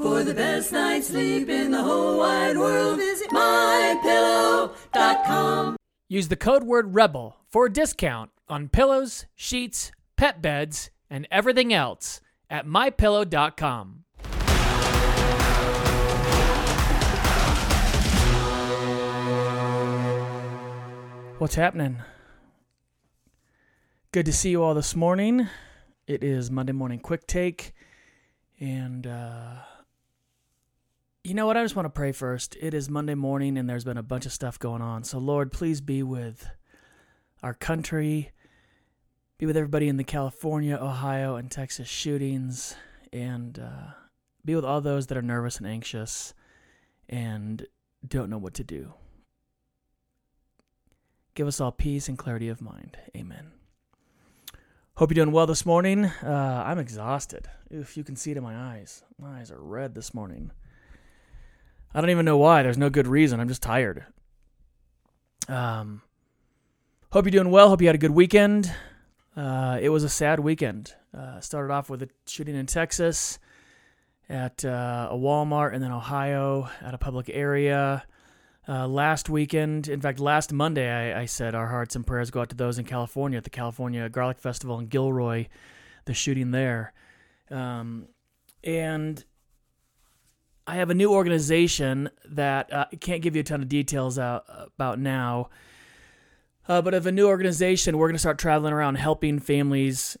[0.00, 5.76] For the best night's sleep in the whole wide world, visit mypillow.com.
[6.08, 11.74] Use the code word REBEL for a discount on pillows, sheets, pet beds, and everything
[11.74, 14.04] else at mypillow.com.
[21.36, 21.98] What's happening?
[24.12, 25.46] Good to see you all this morning.
[26.06, 27.74] It is Monday Morning Quick Take.
[28.58, 29.56] And, uh,
[31.22, 31.56] you know what?
[31.56, 32.56] I just want to pray first.
[32.60, 35.04] It is Monday morning and there's been a bunch of stuff going on.
[35.04, 36.48] So, Lord, please be with
[37.42, 38.30] our country,
[39.38, 42.74] be with everybody in the California, Ohio, and Texas shootings,
[43.12, 43.92] and uh,
[44.44, 46.32] be with all those that are nervous and anxious
[47.08, 47.66] and
[48.06, 48.94] don't know what to do.
[51.34, 52.96] Give us all peace and clarity of mind.
[53.14, 53.52] Amen.
[54.96, 56.06] Hope you're doing well this morning.
[56.06, 57.48] Uh, I'm exhausted.
[57.70, 60.50] If you can see it in my eyes, my eyes are red this morning.
[61.94, 62.62] I don't even know why.
[62.62, 63.40] There's no good reason.
[63.40, 64.04] I'm just tired.
[65.48, 66.02] Um,
[67.10, 67.68] hope you're doing well.
[67.68, 68.72] Hope you had a good weekend.
[69.36, 70.94] Uh, it was a sad weekend.
[71.16, 73.38] Uh, started off with a shooting in Texas
[74.28, 78.04] at uh, a Walmart, and then Ohio at a public area.
[78.68, 82.42] Uh, last weekend, in fact, last Monday, I, I, said our hearts and prayers go
[82.42, 85.46] out to those in California at the California Garlic Festival in Gilroy,
[86.04, 86.92] the shooting there.
[87.50, 88.06] Um,
[88.62, 89.24] and
[90.70, 94.44] I have a new organization that uh, can't give you a ton of details out,
[94.76, 95.50] about now.
[96.68, 100.16] Uh, but of a new organization, we're going to start traveling around helping families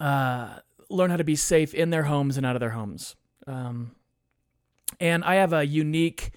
[0.00, 0.58] uh,
[0.90, 3.16] learn how to be safe in their homes and out of their homes.
[3.46, 3.92] Um,
[5.00, 6.32] and I have a unique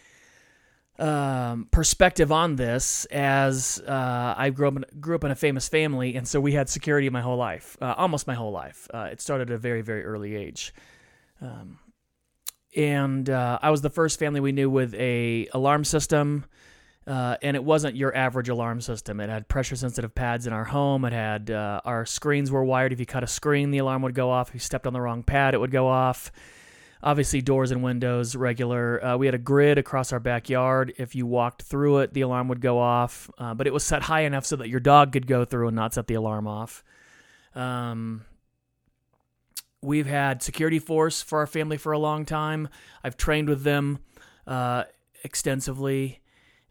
[0.98, 5.68] um, perspective on this as uh, I grew up, in, grew up in a famous
[5.68, 8.88] family, and so we had security my whole life, uh, almost my whole life.
[8.94, 10.74] Uh, it started at a very, very early age.
[11.42, 11.80] Um,
[12.76, 16.46] and uh, I was the first family we knew with a alarm system,
[17.08, 19.20] uh, and it wasn't your average alarm system.
[19.20, 21.06] It had pressure sensitive pads in our home.
[21.06, 22.94] It had uh, our screens were wired.
[22.94, 24.50] If you cut a screen, the alarm would go off.
[24.50, 26.32] If you stepped on the wrong pad, it would go off
[27.04, 29.04] obviously doors and windows regular.
[29.04, 30.94] Uh, we had a grid across our backyard.
[30.98, 34.04] If you walked through it, the alarm would go off, uh, but it was set
[34.04, 36.84] high enough so that your dog could go through and not set the alarm off.
[37.56, 38.26] Um,
[39.82, 42.70] we've had security force for our family for a long time.
[43.04, 44.00] I've trained with them
[44.48, 44.84] uh,
[45.24, 46.20] extensively.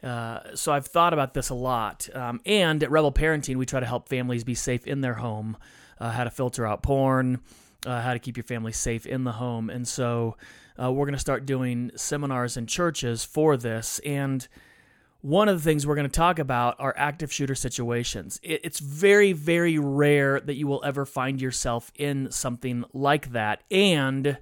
[0.02, 2.08] Uh, so I've thought about this a lot.
[2.14, 5.56] Um, and at Rebel Parenting, we try to help families be safe in their home,
[5.98, 7.40] uh, how to filter out porn,
[7.84, 9.68] uh, how to keep your family safe in the home.
[9.68, 10.36] And so
[10.82, 13.98] uh, we're going to start doing seminars in churches for this.
[14.00, 14.46] And
[15.22, 18.40] one of the things we're going to talk about are active shooter situations.
[18.42, 23.62] It's very, very rare that you will ever find yourself in something like that.
[23.70, 24.38] And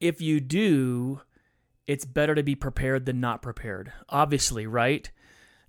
[0.00, 1.20] if you do,
[1.86, 5.10] it's better to be prepared than not prepared, obviously, right?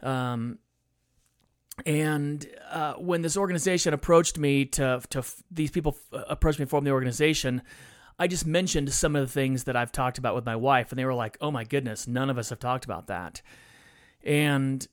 [0.02, 0.60] Um,
[1.86, 6.92] and uh, when this organization approached me to to these people approached me form the
[6.92, 7.62] organization,
[8.22, 11.00] I just mentioned some of the things that I've talked about with my wife, and
[11.00, 13.42] they were like, "Oh my goodness, none of us have talked about that."
[14.24, 14.88] And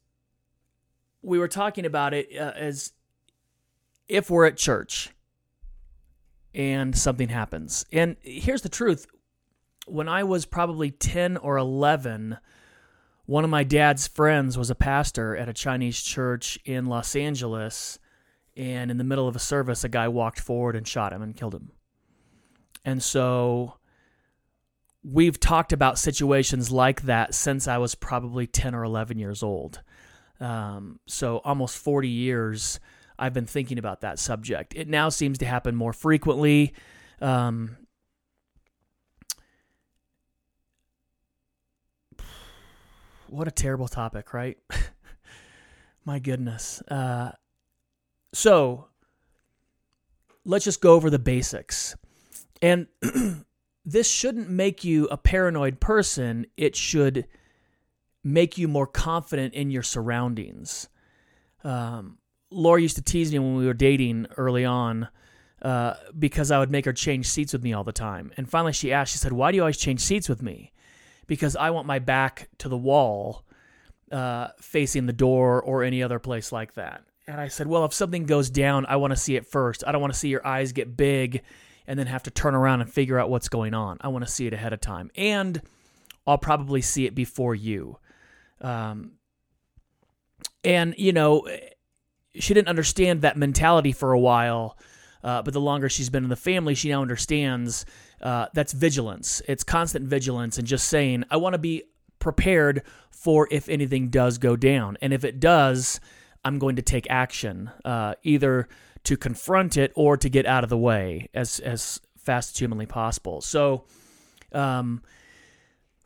[1.20, 2.94] we were talking about it uh, as
[4.08, 5.10] if we're at church
[6.54, 7.84] and something happens.
[7.92, 9.06] And here's the truth:
[9.86, 12.38] when I was probably ten or eleven
[13.26, 17.98] one of my dad's friends was a pastor at a Chinese church in Los Angeles,
[18.56, 21.36] and in the middle of a service, a guy walked forward and shot him and
[21.36, 21.72] killed him.
[22.88, 23.74] And so
[25.04, 29.82] we've talked about situations like that since I was probably 10 or 11 years old.
[30.40, 32.80] Um, so almost 40 years
[33.18, 34.72] I've been thinking about that subject.
[34.74, 36.72] It now seems to happen more frequently.
[37.20, 37.76] Um,
[43.26, 44.56] what a terrible topic, right?
[46.06, 46.80] My goodness.
[46.88, 47.32] Uh,
[48.32, 48.86] so
[50.46, 51.94] let's just go over the basics.
[52.62, 52.86] And
[53.84, 57.26] this shouldn't make you a paranoid person, it should
[58.24, 60.88] make you more confident in your surroundings.
[61.64, 62.18] Um,
[62.50, 65.08] Laura used to tease me when we were dating early on
[65.62, 68.32] uh, because I would make her change seats with me all the time.
[68.36, 70.72] And finally, she asked, she said, Why do you always change seats with me?
[71.28, 73.44] because I want my back to the wall
[74.10, 77.04] uh, facing the door or any other place like that.
[77.28, 79.84] And I said, well, if something goes down, I want to see it first.
[79.86, 81.42] I don't want to see your eyes get big
[81.88, 83.98] and then have to turn around and figure out what's going on.
[84.00, 85.10] I want to see it ahead of time.
[85.16, 85.60] And
[86.24, 87.98] I'll probably see it before you.
[88.60, 89.14] Um,
[90.62, 91.48] and, you know,
[92.36, 94.78] she didn't understand that mentality for a while.
[95.24, 97.84] Uh, but the longer she's been in the family, she now understands
[98.20, 99.42] Uh, that's vigilance.
[99.46, 101.84] It's constant vigilance and just saying, I want to be
[102.18, 102.82] prepared
[103.12, 104.98] for if anything does go down.
[105.00, 106.00] And if it does,
[106.44, 108.66] I'm going to take action, uh, either
[109.08, 112.84] to confront it or to get out of the way as, as fast as humanly
[112.84, 113.40] possible.
[113.40, 113.86] So,
[114.52, 115.02] um,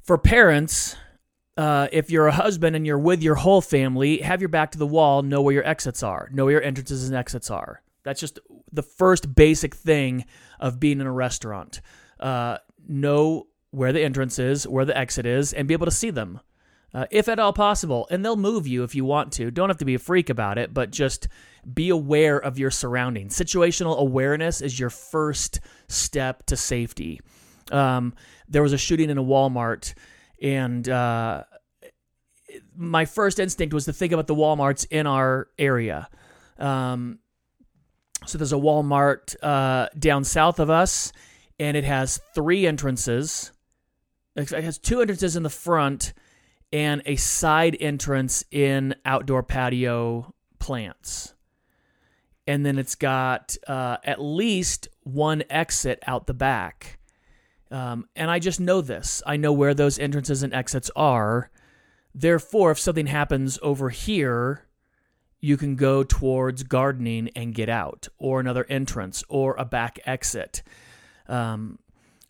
[0.04, 0.94] for parents,
[1.56, 4.78] uh, if you're a husband and you're with your whole family, have your back to
[4.78, 7.82] the wall, know where your exits are, know where your entrances and exits are.
[8.04, 8.38] That's just
[8.70, 10.24] the first basic thing
[10.60, 11.80] of being in a restaurant.
[12.20, 16.10] Uh, know where the entrance is, where the exit is, and be able to see
[16.10, 16.38] them,
[16.94, 18.06] uh, if at all possible.
[18.10, 19.50] And they'll move you if you want to.
[19.50, 21.28] Don't have to be a freak about it, but just
[21.72, 23.36] be aware of your surroundings.
[23.36, 27.20] Situational awareness is your first step to safety.
[27.70, 28.14] Um,
[28.48, 29.94] there was a shooting in a Walmart,
[30.40, 31.44] and uh,
[32.76, 36.08] my first instinct was to think about the Walmarts in our area.
[36.58, 37.20] Um,
[38.26, 41.12] so there's a Walmart uh, down south of us,
[41.58, 43.52] and it has three entrances.
[44.36, 46.12] It has two entrances in the front
[46.72, 51.34] and a side entrance in outdoor patio plants.
[52.46, 56.98] And then it's got uh, at least one exit out the back.
[57.70, 59.22] Um, and I just know this.
[59.26, 61.50] I know where those entrances and exits are.
[62.14, 64.66] Therefore, if something happens over here,
[65.40, 70.62] you can go towards gardening and get out, or another entrance, or a back exit.
[71.26, 71.78] Um,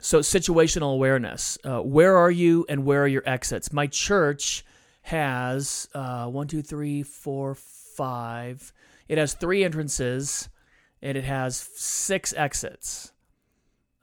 [0.02, 1.58] so, situational awareness.
[1.62, 3.72] Uh, where are you and where are your exits?
[3.72, 4.64] My church
[5.02, 8.72] has uh, one, two, three, four, five.
[9.06, 10.48] It has three entrances
[11.00, 13.12] and it has six exits.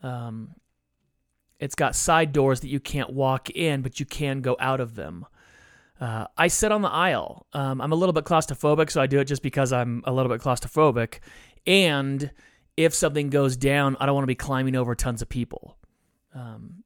[0.01, 0.55] Um,
[1.59, 4.95] it's got side doors that you can't walk in, but you can go out of
[4.95, 5.25] them.
[5.99, 7.45] Uh, I sit on the aisle.
[7.51, 10.31] Um, I'm a little bit claustrophobic, so I do it just because I'm a little
[10.31, 11.19] bit claustrophobic.
[11.67, 12.31] And
[12.77, 15.75] if something goes down, I don't want to be climbing over tons of people.
[16.33, 16.83] Um,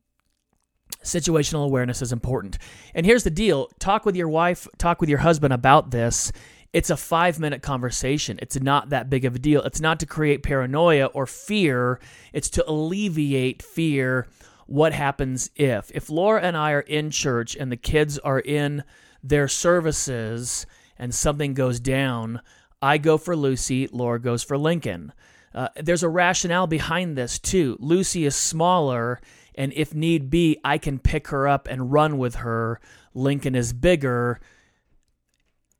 [1.04, 2.58] situational awareness is important.
[2.94, 6.32] And here's the deal talk with your wife, talk with your husband about this.
[6.72, 8.40] It's a five minute conversation.
[8.42, 9.62] It's not that big of a deal.
[9.62, 12.00] It's not to create paranoia or fear,
[12.32, 14.28] it's to alleviate fear.
[14.66, 15.92] What happens if?
[15.94, 18.84] If Laura and I are in church and the kids are in
[19.22, 20.66] their services
[20.98, 22.42] and something goes down,
[22.82, 25.14] I go for Lucy, Laura goes for Lincoln.
[25.54, 27.78] Uh, there's a rationale behind this too.
[27.80, 29.20] Lucy is smaller,
[29.56, 32.80] and if need be, I can pick her up and run with her.
[33.14, 34.40] Lincoln is bigger,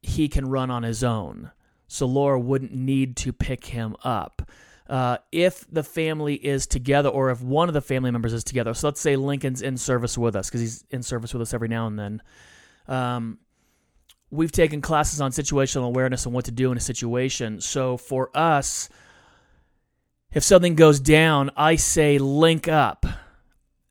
[0.02, 1.52] he can run on his own.
[1.88, 4.42] So Laura wouldn't need to pick him up.
[4.90, 8.74] Uh, if the family is together, or if one of the family members is together,
[8.74, 11.70] so let's say Lincoln's in service with us because he's in service with us every
[11.70, 12.22] now and then.
[12.88, 13.40] Um,
[14.30, 17.62] we've taken classes on situational awareness and what to do in a situation.
[17.62, 18.90] So for us,
[20.34, 23.06] if something goes down, I say link up.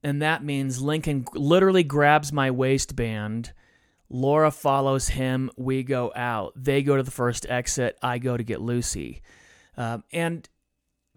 [0.02, 3.52] And that means Lincoln literally grabs my waistband.
[4.08, 5.50] Laura follows him.
[5.56, 6.52] We go out.
[6.56, 7.96] They go to the first exit.
[8.02, 9.22] I go to get Lucy.
[9.76, 10.48] Um, and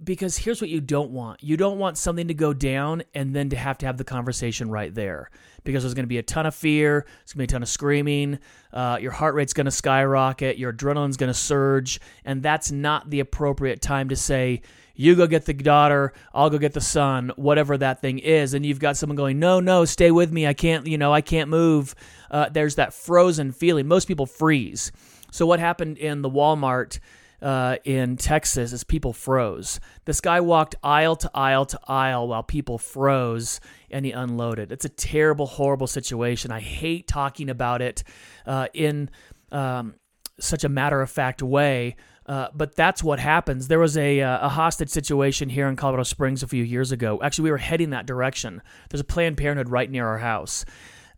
[0.03, 3.49] because here's what you don't want you don't want something to go down and then
[3.49, 5.29] to have to have the conversation right there
[5.63, 7.63] because there's going to be a ton of fear there's going to be a ton
[7.63, 8.37] of screaming
[8.73, 13.09] uh, your heart rate's going to skyrocket your adrenaline's going to surge and that's not
[13.09, 14.61] the appropriate time to say
[14.95, 18.53] you go get the daughter, I'll go get the son, whatever that thing is.
[18.53, 20.47] And you've got someone going, no, no, stay with me.
[20.47, 21.95] I can't, you know, I can't move.
[22.31, 23.87] Uh, there's that frozen feeling.
[23.87, 24.91] Most people freeze.
[25.31, 26.99] So what happened in the Walmart
[27.41, 29.79] uh, in Texas is people froze.
[30.05, 33.59] This guy walked aisle to aisle to aisle while people froze
[33.91, 34.71] and he unloaded.
[34.71, 36.51] It's a terrible, horrible situation.
[36.51, 38.03] I hate talking about it
[38.45, 39.09] uh, in
[39.51, 39.95] um,
[40.39, 41.95] such a matter of fact way.
[42.25, 43.67] Uh, but that's what happens.
[43.67, 47.19] There was a, uh, a hostage situation here in Colorado Springs a few years ago.
[47.21, 48.61] Actually, we were heading that direction.
[48.89, 50.65] There's a Planned Parenthood right near our house.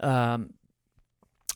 [0.02, 0.54] Um,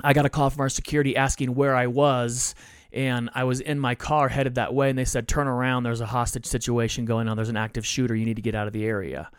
[0.04, 2.56] I got a call from our security asking where I was,
[2.94, 6.02] and I was in my car headed that way, and they said, Turn around, there's
[6.02, 7.36] a hostage situation going on.
[7.36, 8.16] There's an active shooter.
[8.16, 9.30] You need to get out of the area.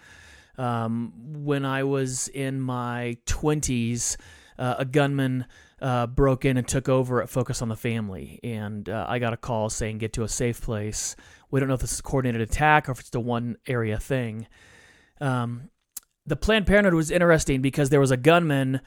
[0.58, 4.16] Um, when I was in my 20s,
[4.58, 5.46] uh, a gunman
[5.80, 8.38] uh, broke in and took over at Focus on the Family.
[8.42, 11.16] And uh, I got a call saying, get to a safe place.
[11.50, 13.98] We don't know if this is a coordinated attack or if it's a one area
[13.98, 14.46] thing.
[15.20, 15.70] Um,
[16.26, 18.80] the Planned Parenthood was interesting because there was a gunman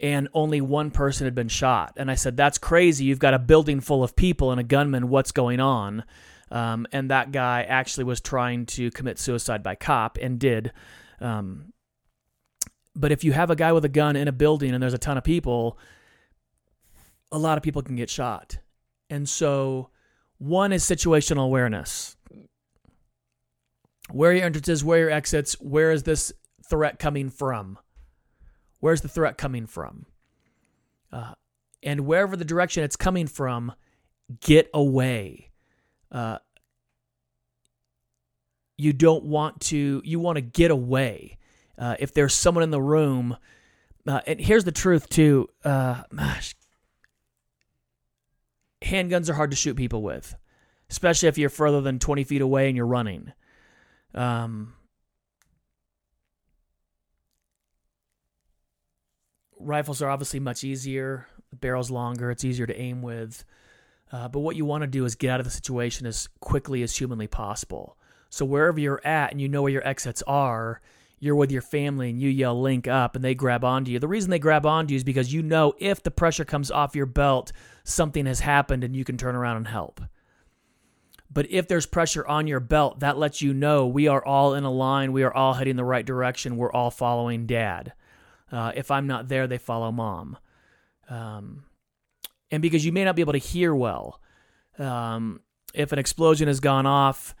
[0.00, 1.94] and only one person had been shot.
[1.96, 3.04] And I said, That's crazy.
[3.04, 5.08] You've got a building full of people and a gunman.
[5.08, 6.04] What's going on?
[6.50, 10.72] Um, and that guy actually was trying to commit suicide by cop and did.
[11.20, 11.72] Um,
[12.98, 14.98] but if you have a guy with a gun in a building and there's a
[14.98, 15.78] ton of people,
[17.30, 18.58] a lot of people can get shot.
[19.08, 19.90] And so,
[20.38, 22.16] one is situational awareness.
[24.10, 24.84] Where are your entrances?
[24.84, 25.54] Where your exits?
[25.60, 26.32] Where is this
[26.68, 27.78] threat coming from?
[28.80, 30.06] Where's the threat coming from?
[31.12, 31.34] Uh,
[31.82, 33.72] and wherever the direction it's coming from,
[34.40, 35.50] get away.
[36.10, 36.38] Uh,
[38.76, 41.37] you don't want to, you want to get away.
[41.78, 43.36] Uh, if there's someone in the room,
[44.06, 46.02] uh, and here's the truth too, uh,
[48.82, 50.34] handguns are hard to shoot people with,
[50.90, 53.32] especially if you're further than 20 feet away and you're running.
[54.14, 54.74] Um,
[59.58, 61.26] rifles are obviously much easier.
[61.50, 62.30] The barrel's longer.
[62.30, 63.44] It's easier to aim with.
[64.10, 66.82] Uh, but what you want to do is get out of the situation as quickly
[66.82, 67.96] as humanly possible.
[68.30, 70.80] So wherever you're at and you know where your exits are,
[71.20, 73.98] you're with your family and you yell link up and they grab onto you.
[73.98, 76.96] The reason they grab onto you is because you know if the pressure comes off
[76.96, 77.52] your belt,
[77.84, 80.00] something has happened and you can turn around and help.
[81.30, 84.64] But if there's pressure on your belt, that lets you know we are all in
[84.64, 87.92] a line, we are all heading the right direction, we're all following dad.
[88.50, 90.38] Uh, if I'm not there, they follow mom.
[91.10, 91.64] Um,
[92.50, 94.20] and because you may not be able to hear well,
[94.78, 95.40] um,
[95.74, 97.34] if an explosion has gone off,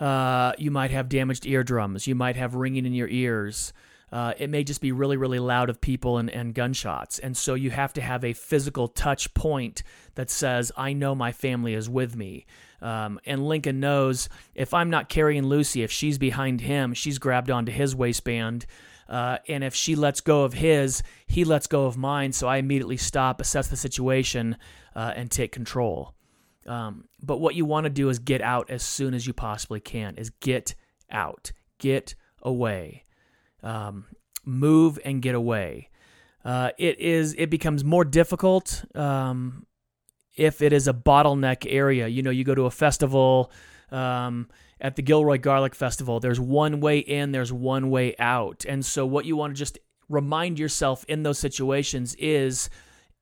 [0.00, 2.06] uh, you might have damaged eardrums.
[2.06, 3.72] You might have ringing in your ears.
[4.12, 7.18] Uh, it may just be really, really loud of people and, and gunshots.
[7.18, 9.82] And so you have to have a physical touch point
[10.14, 12.46] that says, I know my family is with me.
[12.80, 17.50] Um, and Lincoln knows if I'm not carrying Lucy, if she's behind him, she's grabbed
[17.50, 18.66] onto his waistband.
[19.08, 22.32] Uh, and if she lets go of his, he lets go of mine.
[22.32, 24.56] So I immediately stop, assess the situation,
[24.94, 26.14] uh, and take control.
[26.66, 29.80] Um, but what you want to do is get out as soon as you possibly
[29.80, 30.16] can.
[30.16, 30.74] Is get
[31.10, 33.04] out, get away,
[33.62, 34.06] um,
[34.44, 35.90] move and get away.
[36.44, 37.34] Uh, it is.
[37.38, 39.66] It becomes more difficult um,
[40.36, 42.08] if it is a bottleneck area.
[42.08, 43.50] You know, you go to a festival.
[43.90, 44.48] Um,
[44.80, 48.66] at the Gilroy Garlic Festival, there's one way in, there's one way out.
[48.68, 49.78] And so, what you want to just
[50.08, 52.68] remind yourself in those situations is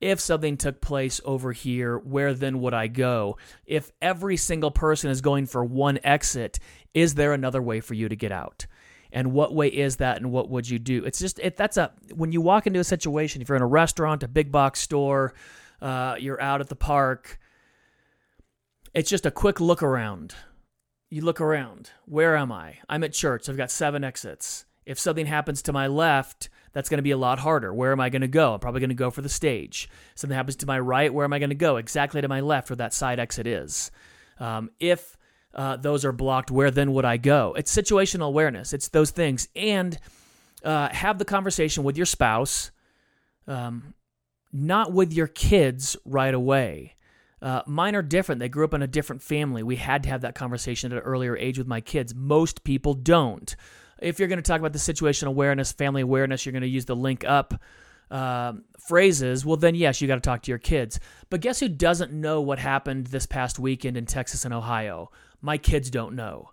[0.03, 3.37] if something took place over here, where then would I go?
[3.65, 6.59] If every single person is going for one exit,
[6.93, 8.67] is there another way for you to get out?
[9.11, 11.03] And what way is that and what would you do?
[11.05, 13.67] It's just, if that's a, when you walk into a situation, if you're in a
[13.67, 15.33] restaurant, a big box store,
[15.81, 17.39] uh, you're out at the park,
[18.93, 20.35] it's just a quick look around
[21.13, 21.91] you look around.
[22.05, 22.79] Where am I?
[22.89, 23.47] I'm at church.
[23.47, 24.65] I've got seven exits.
[24.85, 27.73] If something happens to my left, that's going to be a lot harder.
[27.73, 28.53] Where am I going to go?
[28.53, 29.89] I'm probably going to go for the stage.
[30.15, 31.77] Something happens to my right, where am I going to go?
[31.77, 33.91] Exactly to my left, where that side exit is.
[34.39, 35.17] Um, if
[35.53, 37.53] uh, those are blocked, where then would I go?
[37.57, 38.73] It's situational awareness.
[38.73, 39.47] It's those things.
[39.55, 39.97] And
[40.63, 42.71] uh, have the conversation with your spouse,
[43.47, 43.93] um,
[44.51, 46.95] not with your kids right away.
[47.41, 48.39] Uh, mine are different.
[48.39, 49.63] They grew up in a different family.
[49.63, 52.15] We had to have that conversation at an earlier age with my kids.
[52.15, 53.53] Most people don't.
[53.99, 56.85] If you're going to talk about the situational awareness, family awareness, you're going to use
[56.85, 57.53] the link up
[58.11, 59.45] uh, phrases.
[59.45, 60.99] Well, then yes, you got to talk to your kids.
[61.29, 65.11] But guess who doesn't know what happened this past weekend in Texas and Ohio?
[65.41, 66.49] My kids don't know.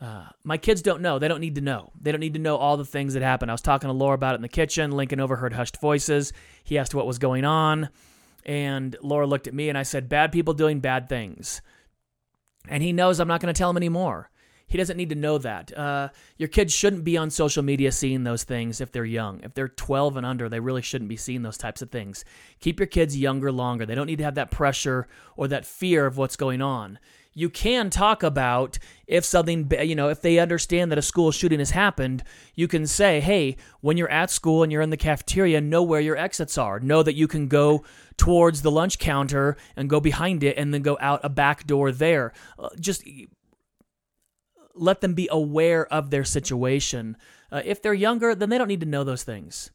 [0.00, 1.18] Uh, my kids don't know.
[1.18, 1.90] They don't need to know.
[2.00, 3.50] They don't need to know all the things that happened.
[3.50, 4.90] I was talking to Laura about it in the kitchen.
[4.90, 6.32] Lincoln overheard hushed voices.
[6.64, 7.88] He asked what was going on.
[8.44, 11.62] And Laura looked at me and I said, Bad people doing bad things.
[12.68, 14.30] And he knows I'm not going to tell him anymore.
[14.66, 15.76] He doesn't need to know that.
[15.76, 19.40] Uh, your kids shouldn't be on social media seeing those things if they're young.
[19.42, 22.24] If they're 12 and under, they really shouldn't be seeing those types of things.
[22.60, 23.86] Keep your kids younger longer.
[23.86, 25.06] They don't need to have that pressure
[25.36, 26.98] or that fear of what's going on
[27.36, 31.58] you can talk about if something, you know, if they understand that a school shooting
[31.58, 35.60] has happened, you can say, hey, when you're at school and you're in the cafeteria,
[35.60, 36.80] know where your exits are.
[36.80, 37.84] Know that you can go
[38.16, 41.92] towards the lunch counter and go behind it and then go out a back door
[41.92, 42.32] there.
[42.58, 43.06] Uh, just
[44.76, 47.16] let them be aware of their situation.
[47.50, 49.70] Uh, if they're younger, then they don't need to know those things.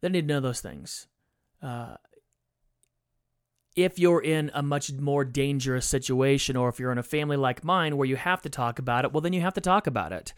[0.00, 1.06] They need to know those things.
[1.62, 1.96] Uh,
[3.74, 7.62] if you're in a much more dangerous situation or if you're in a family like
[7.62, 10.12] mine where you have to talk about it, well, then you have to talk about
[10.12, 10.34] it.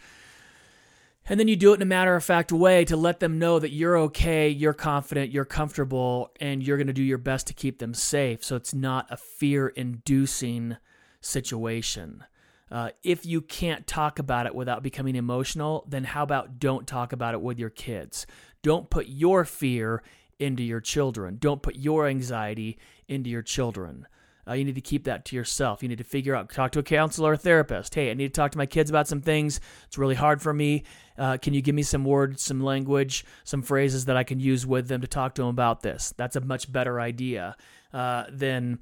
[1.26, 3.58] And then you do it in a matter of fact way to let them know
[3.58, 7.54] that you're okay, you're confident, you're comfortable, and you're going to do your best to
[7.54, 8.42] keep them safe.
[8.42, 10.76] So it's not a fear inducing
[11.20, 12.24] situation.
[12.70, 17.12] Uh, if you can't talk about it without becoming emotional, then how about don't talk
[17.12, 18.26] about it with your kids?
[18.62, 20.02] Don't put your fear
[20.38, 21.36] into your children.
[21.40, 24.06] Don't put your anxiety into your children.
[24.48, 25.82] Uh, you need to keep that to yourself.
[25.82, 27.94] You need to figure out, talk to a counselor or a therapist.
[27.94, 29.60] Hey, I need to talk to my kids about some things.
[29.86, 30.84] It's really hard for me.
[31.18, 34.66] Uh, can you give me some words, some language, some phrases that I can use
[34.66, 36.14] with them to talk to them about this?
[36.16, 37.56] That's a much better idea
[37.92, 38.78] uh, than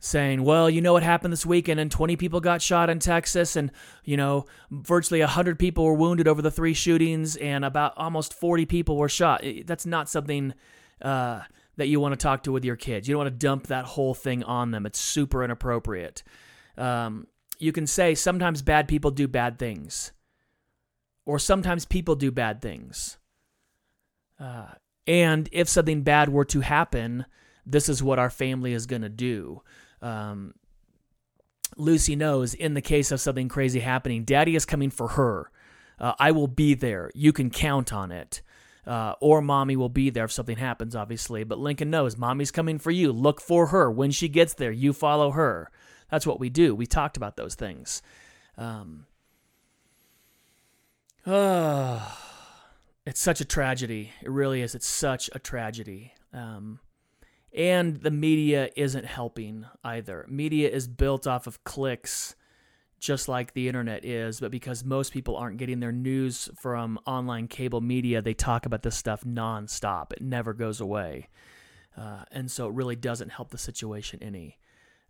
[0.00, 3.54] saying, well, you know what happened this weekend, and 20 people got shot in Texas,
[3.54, 3.70] and,
[4.02, 8.64] you know, virtually 100 people were wounded over the three shootings, and about almost 40
[8.64, 9.44] people were shot.
[9.66, 10.54] That's not something
[11.02, 11.42] uh,
[11.76, 13.06] that you want to talk to with your kids.
[13.06, 14.86] You don't want to dump that whole thing on them.
[14.86, 16.22] It's super inappropriate.
[16.78, 17.26] Um,
[17.58, 20.12] you can say sometimes bad people do bad things,
[21.26, 23.18] or sometimes people do bad things.
[24.38, 24.68] Uh,
[25.06, 27.26] and if something bad were to happen,
[27.66, 29.60] this is what our family is going to do
[30.02, 30.54] um,
[31.76, 35.50] Lucy knows in the case of something crazy happening, daddy is coming for her.
[35.98, 37.10] Uh, I will be there.
[37.14, 38.42] You can count on it.
[38.86, 41.44] Uh, or mommy will be there if something happens, obviously.
[41.44, 43.12] But Lincoln knows mommy's coming for you.
[43.12, 43.90] Look for her.
[43.90, 45.70] When she gets there, you follow her.
[46.10, 46.74] That's what we do.
[46.74, 48.02] We talked about those things.
[48.56, 49.06] Um,
[51.26, 52.00] uh,
[53.06, 54.12] it's such a tragedy.
[54.22, 54.74] It really is.
[54.74, 56.14] It's such a tragedy.
[56.32, 56.80] Um,
[57.52, 60.24] and the media isn't helping either.
[60.28, 62.36] Media is built off of clicks,
[62.98, 67.48] just like the internet is, but because most people aren't getting their news from online
[67.48, 70.12] cable media, they talk about this stuff nonstop.
[70.12, 71.28] It never goes away.
[71.96, 74.58] Uh, and so it really doesn't help the situation any.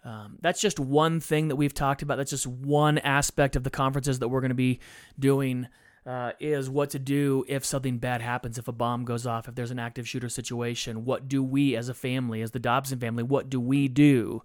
[0.02, 2.16] Um, that's just one thing that we've talked about.
[2.16, 4.80] That's just one aspect of the conferences that we're going to be
[5.18, 5.68] doing
[6.06, 9.54] uh, is what to do if something bad happens, if a bomb goes off, if
[9.54, 11.04] there's an active shooter situation.
[11.04, 14.42] What do we as a family, as the Dobson family, what do we do?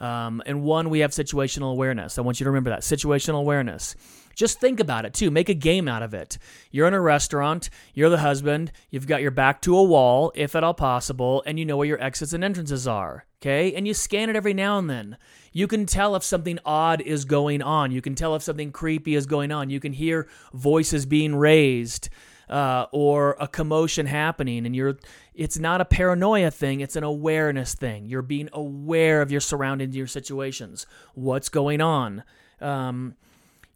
[0.00, 2.18] Um, and one, we have situational awareness.
[2.18, 3.94] I want you to remember that situational awareness.
[4.34, 5.30] Just think about it too.
[5.30, 6.38] Make a game out of it.
[6.70, 10.56] You're in a restaurant, you're the husband, you've got your back to a wall, if
[10.56, 13.26] at all possible, and you know where your exits and entrances are.
[13.40, 13.74] Okay?
[13.74, 15.16] And you scan it every now and then.
[15.52, 17.92] You can tell if something odd is going on.
[17.92, 19.68] You can tell if something creepy is going on.
[19.68, 22.08] You can hear voices being raised.
[22.52, 24.98] Uh, or a commotion happening and you're
[25.34, 29.96] it's not a paranoia thing it's an awareness thing you're being aware of your surroundings
[29.96, 32.22] your situations what's going on
[32.60, 33.16] um,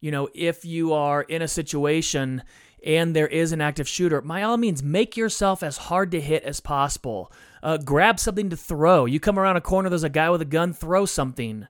[0.00, 2.42] you know, if you are in a situation
[2.85, 6.45] and there is an active shooter, by all means, make yourself as hard to hit
[6.45, 7.33] as possible.
[7.62, 9.06] Uh, grab something to throw.
[9.06, 11.67] You come around a corner, there's a guy with a gun, throw something.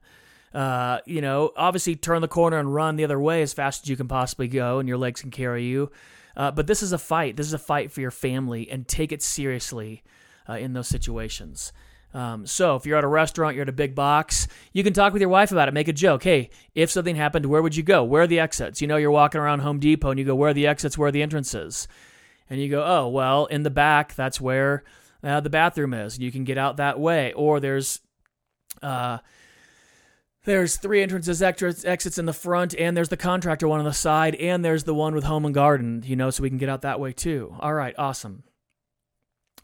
[0.53, 3.89] Uh, you know, obviously turn the corner and run the other way as fast as
[3.89, 5.91] you can possibly go, and your legs can carry you.
[6.37, 7.35] Uh, but this is a fight.
[7.35, 10.03] This is a fight for your family, and take it seriously
[10.47, 11.73] uh, in those situations.
[12.13, 15.13] Um, so if you're at a restaurant, you're at a big box, you can talk
[15.13, 15.73] with your wife about it.
[15.73, 16.23] Make a joke.
[16.23, 18.03] Hey, if something happened, where would you go?
[18.03, 18.81] Where are the exits?
[18.81, 20.97] You know, you're walking around Home Depot and you go, where are the exits?
[20.97, 21.87] Where are the entrances?
[22.49, 24.83] And you go, oh, well, in the back, that's where
[25.21, 26.17] uh, the bathroom is.
[26.17, 27.33] You can get out that way.
[27.33, 27.99] Or there's,
[28.81, 29.17] uh,
[30.47, 34.33] there's three entrances, exits in the front, and there's the contractor one on the side,
[34.35, 36.81] and there's the one with home and garden, you know, so we can get out
[36.81, 37.55] that way too.
[37.59, 38.43] All right, awesome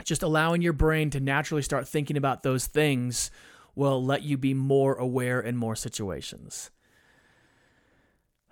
[0.03, 3.31] just allowing your brain to naturally start thinking about those things
[3.75, 6.69] will let you be more aware in more situations.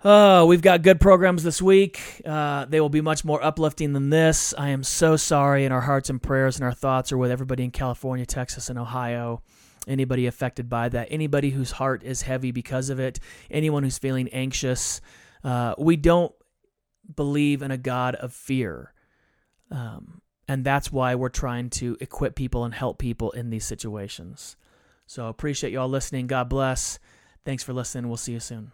[0.04, 2.22] Oh, we've got good programs this week.
[2.26, 4.52] Uh, they will be much more uplifting than this.
[4.58, 7.62] I am so sorry, and our hearts and prayers and our thoughts are with everybody
[7.62, 9.42] in California, Texas, and Ohio.
[9.88, 13.18] Anybody affected by that, anybody whose heart is heavy because of it,
[13.50, 15.00] anyone who's feeling anxious.
[15.42, 16.32] Uh, we don't
[17.16, 18.92] believe in a God of fear.
[19.70, 24.56] Um, and that's why we're trying to equip people and help people in these situations.
[25.06, 26.26] So appreciate you all listening.
[26.26, 26.98] God bless.
[27.44, 28.08] Thanks for listening.
[28.08, 28.72] We'll see you soon.